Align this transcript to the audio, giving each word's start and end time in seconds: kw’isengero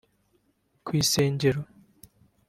kw’isengero 0.85 1.61